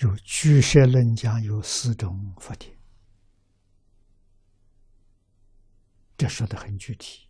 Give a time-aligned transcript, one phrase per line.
[0.00, 2.74] 有居舍论讲有四种福田，
[6.16, 7.28] 这说的很具体。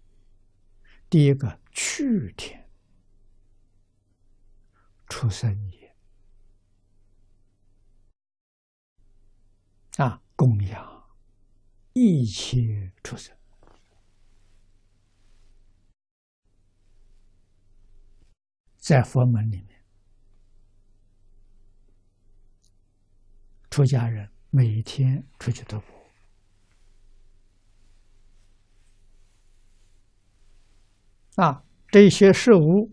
[1.09, 2.71] 第一个去天
[5.09, 5.97] 出生也
[9.97, 11.11] 啊，供养
[11.95, 13.37] 一切出生，
[18.77, 19.70] 在佛门里面。
[23.71, 25.87] 出家人每天出去徒步
[31.41, 32.91] 啊，这些事物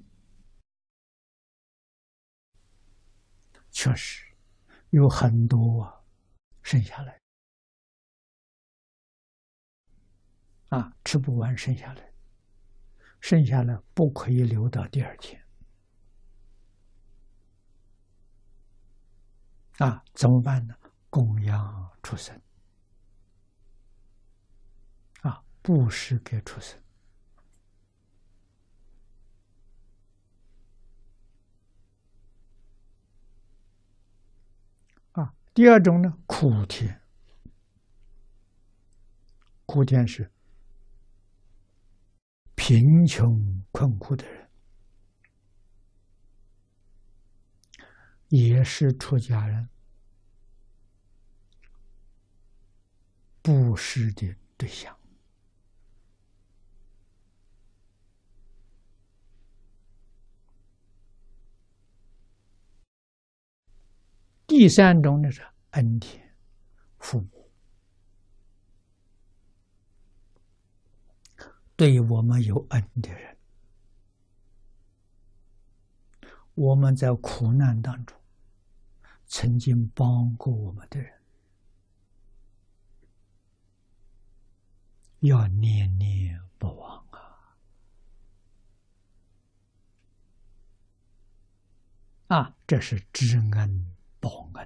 [3.72, 4.24] 确实
[4.92, 6.02] 有很多啊，
[6.62, 7.20] 剩下来。
[10.70, 12.14] 啊，吃不完剩下来，
[13.20, 15.47] 剩下来不可以留到第二天。
[19.78, 20.74] 啊，怎么办呢？
[21.10, 22.40] 供养出生，
[25.22, 26.80] 啊，布施给出生，
[35.14, 37.02] 啊，第二种呢，苦天，
[39.66, 40.32] 苦天是
[42.56, 44.37] 贫穷困苦的人。
[48.30, 49.70] 也是出家人
[53.42, 54.98] 布施的对象。
[64.46, 66.36] 第三种呢是恩田
[66.98, 67.52] 父母，
[71.76, 73.37] 对我们有恩的人。
[76.58, 78.20] 我们在苦难当中
[79.28, 81.14] 曾经帮过我们的人，
[85.20, 87.56] 要念念不忘啊！
[92.30, 94.57] 啊，这是知恩报恩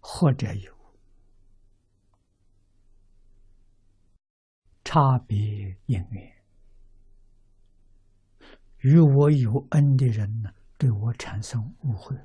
[0.00, 0.72] 或者有
[4.84, 6.36] 差别因缘，
[8.78, 12.24] 与我有恩的人呢，对我产生误会了。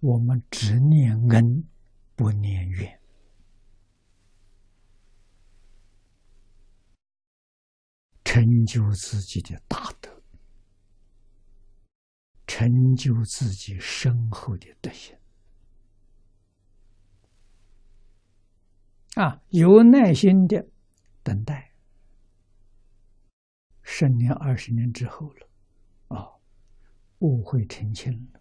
[0.00, 1.68] 我们只念恩，
[2.14, 3.03] 不念怨。
[8.34, 10.10] 成就自己的大德，
[12.48, 15.16] 成就自己深厚的德行
[19.14, 19.40] 啊！
[19.50, 20.66] 有耐心的
[21.22, 21.74] 等待，
[23.82, 25.48] 十年、二十年之后了，
[26.08, 26.34] 啊，
[27.20, 28.40] 误会澄清了。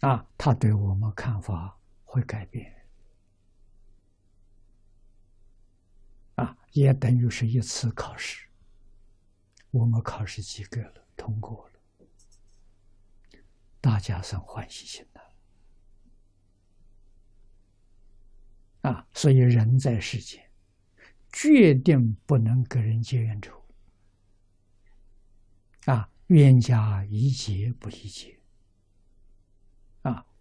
[0.00, 2.72] 啊，他对我们看法会改变，
[6.36, 8.46] 啊，也等于是一次考试，
[9.72, 11.80] 我们考试及格了，通过了，
[13.80, 15.20] 大家算欢喜心的，
[18.88, 20.48] 啊，所以人在世间，
[21.32, 23.66] 决定不能跟人结冤仇，
[25.86, 28.37] 啊，冤家宜结不宜结。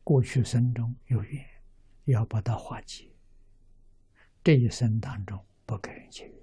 [0.07, 1.45] 过去生中有缘，
[2.06, 3.12] 要把它化解。
[4.41, 6.34] 这一生当中不跟人结缘，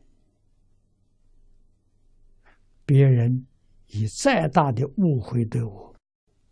[2.85, 3.47] 别人
[3.87, 5.97] 以再大的误会对我，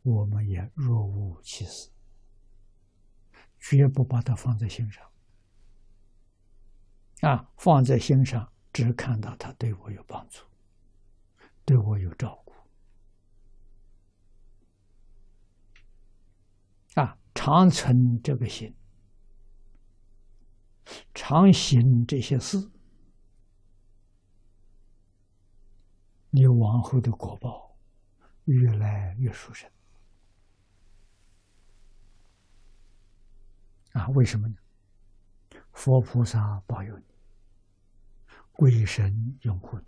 [0.00, 1.90] 我们也若无其事，
[3.58, 5.06] 绝不把它放在心上。
[7.20, 10.40] 啊，放在心上，只看到他对我有帮助，
[11.66, 12.51] 对我有照顾。
[17.34, 18.74] 常存这个心，
[21.14, 22.70] 常行这些事，
[26.30, 27.76] 你往后的果报
[28.44, 29.70] 越来越殊胜。
[33.92, 34.56] 啊，为什么呢？
[35.72, 37.04] 佛菩萨保佑你，
[38.52, 39.84] 鬼神拥护你，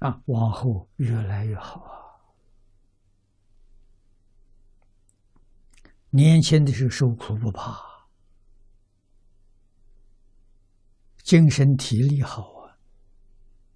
[0.00, 2.01] 啊，往后越来越好啊！
[6.14, 8.06] 年轻的时候受苦不怕，
[11.22, 12.76] 精神体力好啊，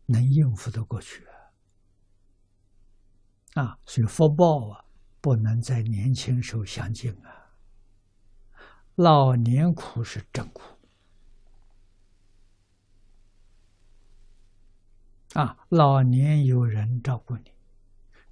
[0.05, 1.33] 能应付得过去啊。
[3.63, 4.85] 啊，所以福报啊，
[5.23, 7.57] 不能在年轻时候享尽啊。
[8.97, 10.61] 老年苦是真苦
[15.33, 15.57] 啊！
[15.71, 17.51] 老年有人照顾你，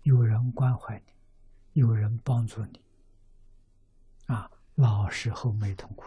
[0.03, 2.84] 有人关怀你，有人帮助你。
[4.27, 6.05] 啊，老时候没痛苦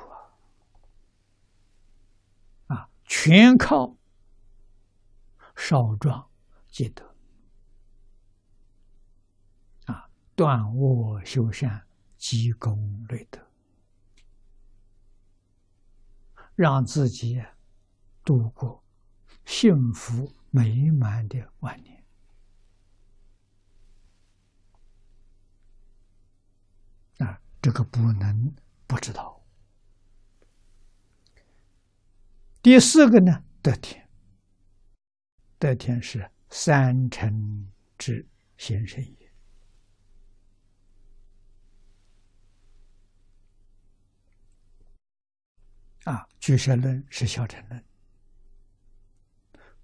[2.68, 2.76] 啊！
[2.76, 3.96] 啊，全靠
[5.56, 6.30] 少壮
[6.68, 7.16] 积德，
[9.86, 11.88] 啊，断恶修善，
[12.18, 13.40] 积功累德，
[16.56, 17.44] 让自己
[18.24, 18.84] 度过
[19.46, 21.97] 幸福美满的晚年。
[27.68, 28.56] 这个不能
[28.88, 29.46] 不知道。
[32.62, 34.10] 第四个呢，得天。
[35.60, 38.26] 得天是三乘之
[38.56, 39.34] 先生也。
[46.06, 47.84] 啊，巨蛇论是小乘论。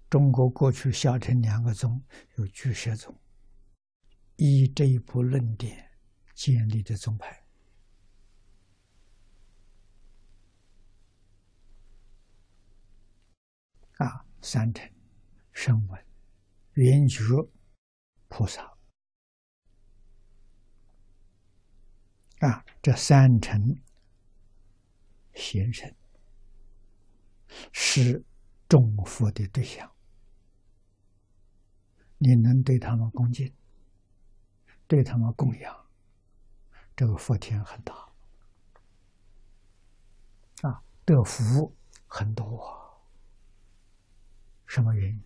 [0.08, 2.02] 中国过去小乘两个宗
[2.36, 3.14] 有巨蛇宗，
[4.36, 5.86] 依这一部论点
[6.32, 7.43] 建立的宗派。
[13.98, 14.90] 啊，三乘
[15.52, 16.06] 声闻、
[16.72, 17.22] 缘觉
[18.28, 18.76] 菩萨
[22.40, 23.80] 啊，这三乘
[25.34, 25.94] 贤神
[27.72, 28.24] 是
[28.68, 29.90] 众佛的对象。
[32.18, 33.54] 你能对他们恭敬，
[34.88, 35.86] 对他们供养，
[36.96, 37.94] 这个福田很大
[40.62, 41.76] 啊，得福
[42.06, 42.83] 很多。
[44.74, 45.22] 什么原因？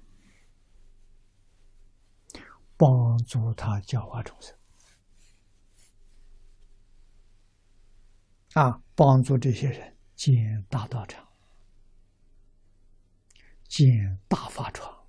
[2.76, 4.54] 帮助他教化众生
[8.52, 8.82] 啊！
[8.94, 11.26] 帮助这些人建大道场、
[13.66, 15.08] 建大法床，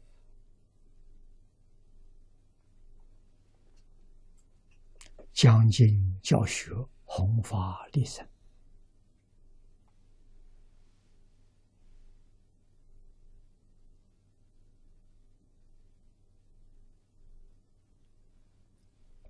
[5.34, 6.72] 讲经教学，
[7.04, 8.26] 弘法利生。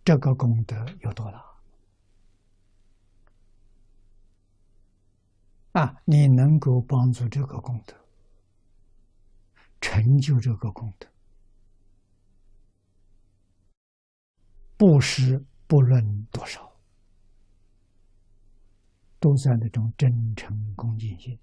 [0.04, 1.46] 这个功德有多大？
[5.74, 7.96] 啊，你能够帮助这个功德，
[9.80, 11.07] 成就这个功德，
[14.75, 16.72] 布施不论多少，
[19.19, 21.38] 都在那种真诚恭敬心。